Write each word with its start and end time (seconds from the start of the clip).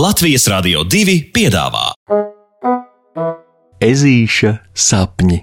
Latvijas 0.00 0.46
Rādio 0.48 0.80
2 0.88 1.14
piedāvā 1.34 1.90
Ezīša 3.84 4.52
sapņi. 4.72 5.36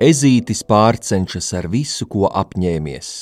Ezītis 0.00 0.64
pārcenšas 0.64 1.52
ar 1.60 1.68
visu, 1.76 2.08
ko 2.08 2.32
apņēmies. 2.32 3.12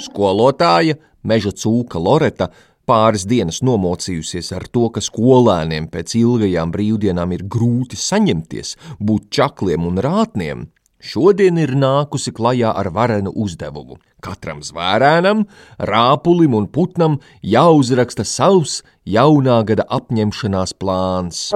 Skolotāja, 0.00 0.96
meža 1.22 1.52
cūka 1.54 2.00
Loreta, 2.02 2.48
pāris 2.88 3.24
dienas 3.28 3.60
nomocījusies 3.64 4.52
ar 4.56 4.66
to, 4.72 4.88
ka 4.92 5.02
skolēniem 5.04 5.88
pēc 5.92 6.16
ilgajām 6.20 6.72
brīvdienām 6.74 7.34
ir 7.36 7.44
grūti 7.50 7.98
saņemties, 8.00 8.74
būt 9.00 9.30
čakliem 9.34 9.86
un 9.88 10.00
rātniem, 10.04 10.66
šodien 10.98 11.60
ir 11.60 11.74
nākusi 11.78 12.32
klajā 12.34 12.72
ar 12.74 12.90
varenu 12.94 13.32
uzdevumu. 13.44 14.00
Katram 14.24 14.62
zvērēnam, 14.64 15.44
rāpulim 15.78 16.56
un 16.56 16.66
putnam 16.72 17.20
jāuzraksta 17.44 18.24
savs 18.24 18.80
jaunā 19.04 19.60
gada 19.68 19.84
apņemšanās 19.92 20.74
plāns. 20.80 21.50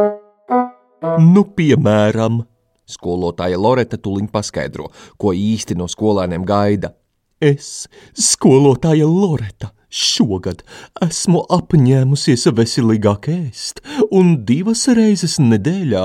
Nu, 1.22 1.44
piemēram, 1.56 2.42
skolotāja 2.88 3.58
Loreta 3.60 3.98
tuliņ 4.00 4.30
paskaidro, 4.32 4.90
ko 5.16 5.32
īsti 5.32 5.78
no 5.78 5.88
skolēniem 5.88 6.44
gaida. 6.48 6.97
Es, 7.38 7.86
skolotāja 8.18 9.06
Loreta, 9.06 9.68
šogad 9.94 10.64
esmu 11.06 11.44
apņēmusies 11.54 12.48
veselīgāk 12.50 13.28
ēst 13.30 13.78
un 14.10 14.32
divas 14.48 14.82
reizes 14.98 15.38
nedēļā 15.38 16.02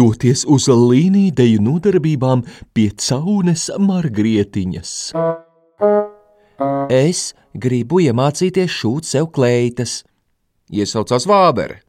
doties 0.00 0.46
uz 0.48 0.70
līnīdeju 0.72 1.60
nodarbībām 1.66 2.46
pie 2.72 2.88
caunes 2.96 3.68
margrietiņas. 3.76 4.94
Es 6.88 7.22
gribu 7.52 8.00
iemācīties 8.00 8.72
šūt 8.80 9.12
sev 9.12 9.28
kleitas, 9.36 10.00
iesaucās 10.72 11.28
Vābere. 11.28 11.82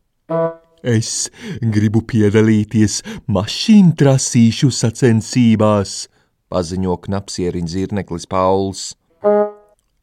Es 0.84 1.30
gribu 1.62 2.04
piedalīties 2.12 3.02
mašīnu 3.32 3.96
trasīšu 3.96 4.72
sacensībās, 4.76 6.10
paziņo 6.52 6.98
knapsieriņš 7.06 7.78
zirneklis 7.78 8.28
Pauls. 8.32 8.92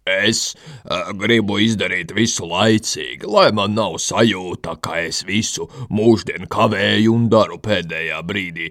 Es 0.08 0.54
uh, 0.56 1.10
gribu 1.20 1.58
izdarīt 1.60 2.14
visu 2.16 2.46
laicīgi, 2.48 3.28
lai 3.28 3.50
man 3.52 3.74
nav 3.76 3.98
sajūta, 4.00 4.78
ka 4.80 5.02
es 5.04 5.20
visu 5.28 5.68
mūždienu 5.92 6.48
kavēju 6.48 7.12
un 7.12 7.26
daru 7.32 7.60
pēdējā 7.60 8.22
brīdī, 8.24 8.70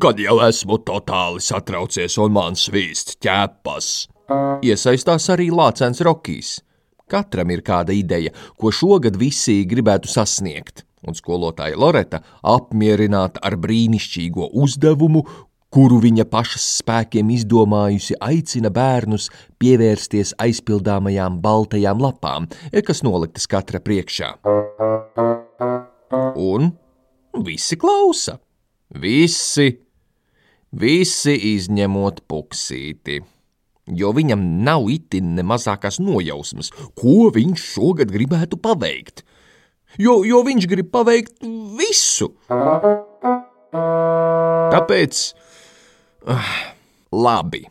kad 0.00 0.20
jau 0.22 0.38
esmu 0.48 0.80
totāli 0.88 1.44
satraucies 1.44 2.16
un 2.24 2.32
man 2.38 2.56
svīst 2.56 3.18
ķepas. 3.24 4.08
Iesaistās 4.64 5.28
arī 5.32 5.52
Lācens 5.52 6.00
Rokijs. 6.04 6.58
Katram 7.08 7.52
ir 7.52 7.62
kāda 7.64 7.94
ideja, 7.96 8.34
ko 8.60 8.72
šogad 8.72 9.16
visi 9.16 9.62
gribētu 9.68 10.10
sasniegt 10.12 10.84
un 11.06 11.16
skolotāja 11.16 11.78
Loreta, 11.78 12.20
apmierināta 12.42 13.42
ar 13.46 13.56
brīnišķīgo 13.60 14.50
uzdevumu, 14.58 15.24
kuru 15.74 16.00
viņa 16.02 16.24
pašas 16.30 16.64
spēkiem 16.80 17.30
izdomājusi, 17.34 18.16
aicina 18.24 18.70
bērnus 18.74 19.28
pievērsties 19.60 20.34
aizpildāmajām 20.40 21.40
baltajām 21.44 22.02
lapām, 22.02 22.48
kas 22.86 23.04
noliktas 23.06 23.48
katra 23.50 23.80
priekšā. 23.84 24.34
Un 26.38 26.70
visi 27.44 27.78
klausa, 27.80 28.38
visi, 28.96 29.70
visi 30.72 31.40
izņemot 31.54 32.24
puksīti 32.28 33.20
jo 33.98 34.10
viņam 34.12 34.42
nav 34.66 34.84
itin 34.92 35.30
ne 35.38 35.44
mazākās 35.48 35.96
nojausmas, 35.96 36.68
ko 36.92 37.30
viņš 37.32 37.62
šogad 37.72 38.10
gribētu 38.12 38.58
paveikt 38.60 39.24
jo, 39.96 40.20
jo 40.26 40.42
viņš 40.44 40.68
grib 40.70 40.90
paveikt 40.92 41.44
visu. 41.78 42.32
Tāpēc, 44.68 45.22
uh, 46.28 46.54
labi. 47.12 47.64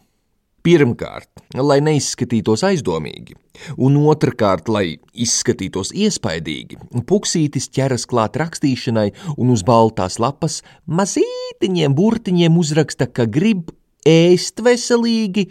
Pirmkārt, 0.67 1.29
lai 1.55 1.77
neizskatītos 1.79 2.65
aizdomīgi, 2.67 3.37
un 3.79 3.95
otrkārt, 4.11 4.67
lai 4.67 4.97
izskatītos 5.15 5.93
iespaidīgi, 5.95 6.75
puksītis 7.07 7.69
ķeras 7.71 8.03
klāt 8.09 8.35
rakstīšanai 8.41 9.05
un 9.37 9.53
uz 9.53 9.63
baltās 9.63 10.19
lapas 10.19 10.59
mazītiņiem 10.91 11.95
burtiņiem 11.95 12.59
uzraksta, 12.59 13.07
ka 13.07 13.29
grib 13.31 13.71
ēst 14.03 14.59
veselīgi, 14.65 15.47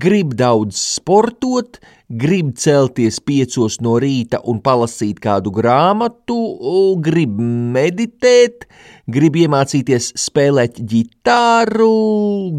grib 0.00 0.32
daudz 0.38 0.80
sportot, 0.96 1.76
grib 2.08 2.52
celties 2.60 3.16
piecos 3.24 3.78
no 3.80 3.96
rīta 4.02 4.40
un 4.44 4.60
palasīt 4.60 5.20
kādu 5.24 5.52
grāmatu, 5.54 6.36
grib 7.00 7.38
meditēt, 7.40 8.66
grib 9.08 9.38
iemācīties 9.40 10.10
spēlēt 10.20 10.80
ģitāru, 10.84 11.88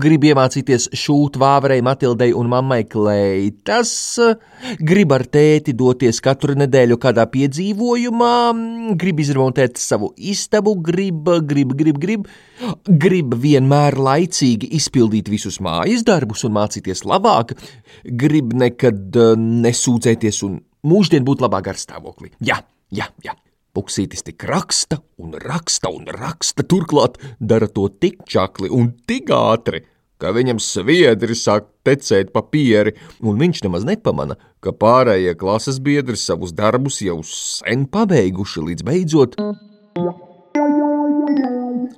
grib 0.01 0.25
iemācīties 0.31 0.89
šūt 0.97 1.37
vāverei 1.41 1.83
Matildei 1.85 2.33
un 2.33 2.49
mammai 2.49 2.83
kleitas, 2.89 3.93
grib 4.81 5.13
ar 5.13 5.27
tēti 5.29 5.75
doties 5.77 6.21
katru 6.25 6.57
nedēļu 6.57 6.97
kādā 7.01 7.27
piedzīvojumā, 7.29 8.33
grib 8.97 9.21
izremontēt 9.21 9.77
savu 9.81 10.11
istabu, 10.17 10.73
grib, 10.81 11.29
grib, 11.45 11.77
grib, 11.77 12.01
grib, 12.01 12.27
grib 12.85 13.37
vienmēr 13.45 13.97
laicīgi 14.01 14.73
izpildīt 14.77 15.29
visus 15.29 15.61
mājas 15.61 16.05
darbus 16.07 16.45
un 16.47 16.57
mācīties 16.57 17.05
labāk, 17.05 17.53
grib 18.05 18.53
nekad 18.57 19.13
nesūdzēties 19.39 20.43
un 20.47 20.59
mūždien 20.87 21.25
būt 21.27 21.43
labā 21.45 21.61
garstāvoklī. 21.65 22.33
Jā, 22.43 22.61
jā, 22.93 23.09
jā. 23.25 23.35
Puksītis 23.75 24.23
tik 24.23 24.45
raksta 24.47 25.01
un 25.19 25.35
raksta 25.35 25.91
un 25.91 26.07
raksta, 26.07 26.63
turklāt 26.63 27.17
dara 27.39 27.67
to 27.67 27.89
tik 27.91 28.21
čakli 28.29 28.71
un 28.71 28.93
tik 29.03 29.33
ātri, 29.35 29.81
ka 30.15 30.31
viņam 30.31 30.61
sviedri 30.63 31.35
sāk 31.35 31.67
tecēt 31.83 32.31
papieri, 32.31 32.95
un 33.19 33.35
viņš 33.41 33.65
nemaz 33.67 33.83
nepamana, 33.83 34.39
ka 34.63 34.71
pārējie 34.71 35.35
klases 35.35 35.81
biedri 35.83 36.15
savus 36.15 36.55
darbus 36.55 37.01
jau 37.03 37.19
sen 37.27 37.83
pabeiguši, 37.91 38.63
līdz 38.69 38.87
beidzot 38.87 39.35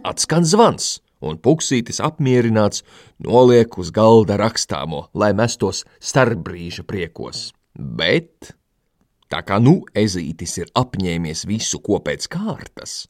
atskan 0.07 0.45
zvans, 0.47 0.97
un 1.21 1.39
puksītis 1.41 2.01
apmierināts 2.03 2.83
noliek 3.23 3.77
uz 3.77 3.91
galda 3.95 4.37
rakstāmo, 4.41 5.07
lai 5.13 5.33
mestos 5.37 5.83
starpbrīža 5.99 6.85
priekos. 6.87 7.51
Bet 7.77 8.57
Tā 9.27 9.41
kā 9.43 9.57
nu 9.59 9.81
ezītis 9.97 10.53
ir 10.61 10.69
apņēmies 10.79 11.43
visu 11.49 11.81
ko 11.83 11.99
pēc 12.03 12.29
kārtas, 12.31 13.07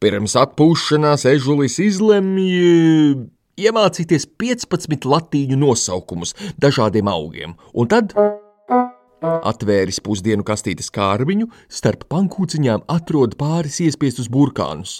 pirms 0.00 0.34
atpūšanās 0.36 1.24
ežulis 1.30 1.78
izlemj 1.80 2.42
iemācīties 3.56 4.28
15 4.36 5.08
latīņu 5.08 5.56
nosaukumus 5.62 6.34
dažādiem 6.60 7.08
augiem, 7.08 7.56
un 7.72 7.88
tad 7.88 8.12
atvēris 9.24 10.02
pusdienu 10.04 10.44
kastītes 10.44 10.92
kārbiņu, 10.92 11.48
starp 11.72 12.04
pankūciņām 12.12 12.84
atrod 12.92 13.38
pāris 13.40 13.80
iespiestus 13.86 14.28
burkānus. 14.28 14.98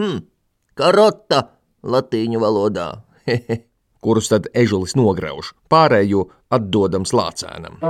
Hm, 0.00 0.24
karota 0.72 1.44
latīņu 1.82 2.40
valodā, 2.42 2.90
kurus 4.04 4.30
tad 4.32 4.48
ežulis 4.56 4.96
nograuž, 4.98 5.52
pārējo 5.70 6.28
atdodams 6.54 7.14
lācēnam. 7.16 7.80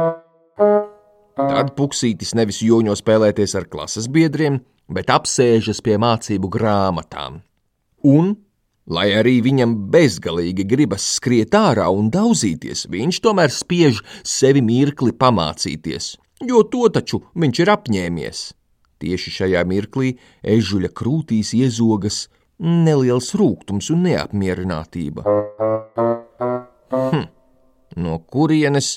Tad 1.38 1.71
puksītis 1.78 2.34
nevis 2.34 2.58
joņo 2.67 2.96
spēlēties 2.99 3.55
ar 3.61 3.69
klases 3.70 4.08
biedriem, 4.11 4.58
bet 4.90 5.12
apsēžas 5.12 5.81
pie 5.85 5.94
mācību 6.00 6.50
grāmatām. 6.50 7.43
Un, 8.08 8.32
lai 8.90 9.11
arī 9.14 9.38
viņam 9.44 9.75
bezgalīgi 9.93 10.67
gribas 10.67 11.06
skriet 11.19 11.55
ārā 11.55 11.87
un 11.94 12.11
daudzīties, 12.11 12.88
viņš 12.91 13.20
tomēr 13.23 13.52
spiež 13.55 14.02
sevi 14.26 14.64
mirkli 14.64 15.14
pamācīties, 15.14 16.17
jo 16.49 16.64
to 16.73 16.88
taču 16.94 17.23
viņš 17.38 17.62
ir 17.62 17.73
apņēmies. 17.76 18.44
Tieši 18.99 19.34
šajā 19.37 19.62
mirklī 19.69 20.17
ežuļa 20.43 20.91
krūtīs 20.91 21.52
iezogas 21.55 22.25
neliels 22.58 23.32
rūkums 23.38 23.90
un 23.94 24.05
neapmierinātība. 24.08 25.25
Hm, 26.93 27.25
no 28.02 28.19
kurienes 28.26 28.96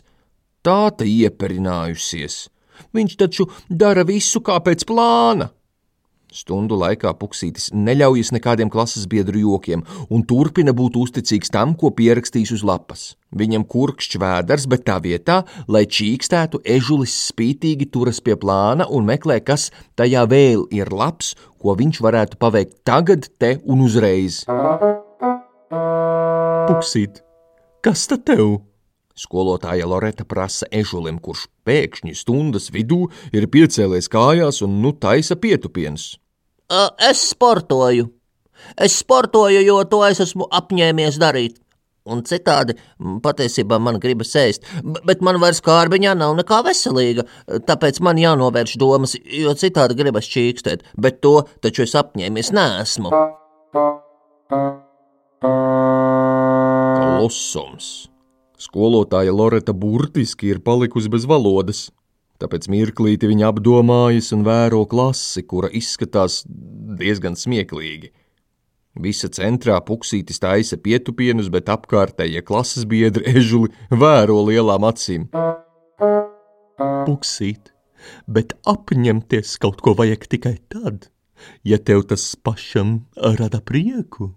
tāta 0.66 1.06
ieperinājusies. 1.08 2.48
Viņš 2.96 3.18
taču 3.20 3.48
dara 3.70 4.04
visu 4.08 4.42
kā 4.42 4.58
pēc 4.66 4.86
plāna. 4.90 5.52
Stundu 6.32 6.78
laikā 6.80 7.12
Puksītis 7.20 7.66
neļaujas 7.76 8.30
nekādiem 8.32 8.70
klases 8.72 9.04
biedru 9.12 9.42
jokiem 9.42 9.82
un 10.08 10.24
turpina 10.24 10.72
būt 10.72 10.96
uzticīgs 11.02 11.52
tam, 11.52 11.74
ko 11.76 11.92
pierakstījis 11.98 12.54
uz 12.56 12.64
lapas. 12.64 13.04
Viņam 13.36 13.66
kurkšķi 13.68 14.22
vēders, 14.24 14.70
bet 14.72 14.86
tā 14.88 14.96
vietā, 15.04 15.42
lai 15.68 15.84
čīkstētu, 15.84 16.64
ežulis 16.64 17.18
spītīgi 17.34 17.90
turas 17.92 18.24
pie 18.24 18.38
plāna 18.40 18.88
un 18.88 19.12
meklē, 19.12 19.42
kas 19.44 19.70
tajā 20.00 20.24
vēl 20.32 20.70
ir 20.72 20.96
labs, 20.96 21.36
ko 21.60 21.76
viņš 21.76 22.00
varētu 22.08 22.40
paveikt 22.40 22.80
tagad, 22.88 23.28
te 23.36 23.58
un 23.68 23.84
uzreiz. 23.84 24.46
Puksīt, 26.72 27.24
kas 27.84 28.08
tad 28.08 28.24
tev? 28.32 28.62
Skolotāja 29.22 29.86
Loreta 29.86 30.26
prasa 30.26 30.66
ežulim, 30.74 31.20
kurš 31.22 31.46
pēkšņi 31.68 32.16
stundas 32.18 32.72
vidū 32.74 33.04
ir 33.36 33.46
piecēlies 33.54 34.10
kājās 34.10 34.64
un 34.66 34.80
nu 34.82 34.96
taisa 34.98 35.38
pietupienus. 35.38 36.16
Es 37.10 37.22
sportoju. 37.30 38.08
Es 38.78 38.98
sportoju, 39.02 39.62
jo 39.66 39.82
to 39.90 40.02
es 40.08 40.22
esmu 40.24 40.48
apņēmies 40.50 41.20
darīt. 41.22 41.60
Un 42.10 42.24
citādi 42.26 42.74
patiesībā 43.22 43.78
man 43.78 44.00
gribas 44.02 44.34
ēst, 44.42 44.66
bet 45.06 45.22
man 45.22 45.38
vairs 45.42 45.62
kārbiņā 45.62 46.16
nav 46.18 46.34
nekā 46.40 46.64
veselīga. 46.66 47.28
Tāpēc 47.68 48.02
man 48.02 48.18
jānovērš 48.18 48.78
domas, 48.82 49.14
jo 49.22 49.54
citādi 49.54 50.00
gribas 50.00 50.30
čīkstēt, 50.32 50.88
bet 50.98 51.22
to 51.22 51.44
taču 51.62 51.86
es 51.86 51.94
apņēmies 52.02 52.50
nesmu. 52.58 53.14
Klusums. 57.22 58.11
Skolotāja 58.62 59.34
Loreta 59.34 59.74
burtiski 59.74 60.52
ir 60.54 60.60
palikusi 60.62 61.10
bez 61.10 61.26
valodas. 61.30 61.88
Tāpēc 62.42 62.68
mirklīti 62.70 63.30
viņa 63.30 63.48
apdomājas 63.50 64.32
un 64.36 64.44
vēro 64.46 64.84
klasi, 64.90 65.42
kura 65.46 65.70
izskatās 65.78 66.42
diezgan 66.46 67.38
smieklīgi. 67.38 68.12
Visa 69.02 69.30
centrā 69.34 69.78
puksītis 69.88 70.42
taisa 70.44 70.78
pietupienus, 70.78 71.50
bet 71.54 71.72
apkārtējie 71.74 72.42
klases 72.46 72.86
biedri 72.90 73.34
ežuli 73.40 73.72
vēro 74.04 74.42
lielām 74.50 74.86
acīm. 74.90 75.30
Puksīt, 77.08 77.72
bet 78.28 78.54
apņemties 78.68 79.56
kaut 79.64 79.82
ko 79.82 79.96
vajag 79.98 80.28
tikai 80.36 80.58
tad, 80.74 81.08
ja 81.66 81.80
tev 81.80 82.06
tas 82.10 82.28
pašam 82.36 83.00
rada 83.16 83.62
prieku. 83.64 84.34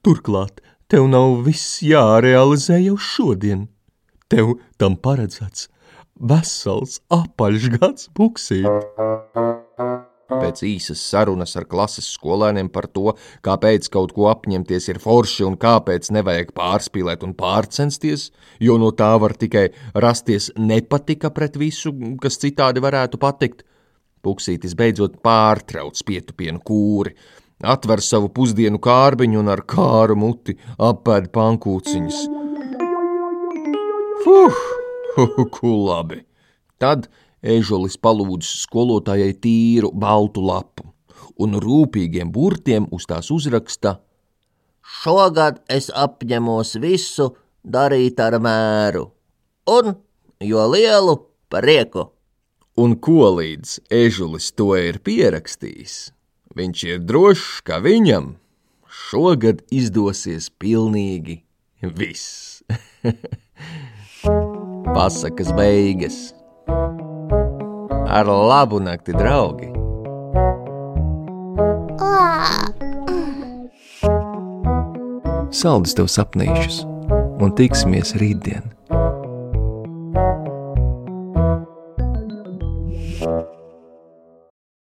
Turklāt 0.00 0.62
tev 0.88 1.08
nav 1.12 1.42
viss 1.44 1.82
jārealizē 1.84 2.78
jau 2.80 2.96
šodien. 2.96 3.66
Tev 4.32 4.56
tam 4.80 4.96
paredzēts 4.96 5.68
vesels 6.18 6.98
apaļš 7.12 7.68
gads 7.76 8.08
puksīt. 8.16 8.66
Pēc 10.28 10.60
īsas 10.68 11.00
sarunas 11.00 11.54
ar 11.56 11.64
klases 11.68 12.08
skolēniem 12.12 12.68
par 12.72 12.88
to, 12.92 13.14
kāpēc 13.44 13.88
kaut 13.92 14.12
ko 14.16 14.28
apņemties 14.32 14.90
ir 14.92 15.00
forši 15.00 15.46
un 15.46 15.56
kāpēc 15.60 16.10
nevajag 16.12 16.52
pārspīlēt 16.56 17.24
un 17.24 17.32
pārcensties, 17.36 18.28
jo 18.60 18.76
no 18.80 18.90
tā 18.96 19.14
var 19.20 19.36
tikai 19.40 19.70
rasties 19.96 20.50
nepatika 20.56 21.32
pret 21.32 21.56
visu, 21.60 21.94
kas 22.20 22.40
citādi 22.40 22.84
varētu 22.84 23.20
patikt, 23.20 23.64
Puksītis 24.18 24.74
beidzot 24.74 25.20
pārtrauc 25.22 26.00
pietupienu 26.04 26.58
kūri, 26.66 27.12
atver 27.62 28.02
savu 28.04 28.28
pusdienu 28.34 28.78
kārbiņu 28.82 29.40
un 29.40 29.52
ar 29.54 29.64
kāru 29.66 30.16
muti 30.18 30.56
apēd 30.78 31.30
pankūciņas. 31.34 32.20
Fuh, 34.24 34.60
ku 35.54 35.72
labi! 35.86 36.22
Tad 36.78 37.08
ežulis 37.42 37.98
palūdz 37.98 38.46
skolotājai 38.66 39.34
tīru 39.42 39.90
baltu 39.94 40.44
lapu 40.44 40.86
un 41.38 41.58
rūpīgiem 41.62 42.30
burtiem 42.34 42.88
uz 42.94 43.06
tās 43.08 43.30
uzraksta: 43.34 43.98
Šogad 44.82 45.62
es 45.70 45.88
apņemos 45.94 46.76
visu 46.82 47.32
darīt 47.64 48.20
ar 48.20 48.38
mēru, 48.42 49.08
un 49.70 49.94
jo 50.42 50.68
lielu 50.72 51.18
prieku. 51.52 52.08
Un 52.78 52.94
ko 53.02 53.32
līdz 53.34 53.80
ežulis 53.90 54.52
to 54.54 54.70
ir 54.78 55.00
pierakstījis, 55.02 56.12
viņš 56.56 56.84
ir 56.88 57.02
drošs, 57.04 57.60
ka 57.66 57.80
viņam 57.84 58.36
šogad 58.88 59.62
izdosies 59.74 60.48
pilnīgi 60.60 61.42
viss. 61.82 62.62
Pasakas 64.94 65.52
beigas! 65.56 66.18
Ar 68.08 68.26
labu 68.26 68.80
nakti, 68.80 69.12
draugi! 69.12 69.68
Saldus 75.58 75.96
tev 75.96 76.08
sapnīšus 76.12 76.82
un 77.42 77.54
tiksimies 77.56 78.16
rītdien! 78.20 78.77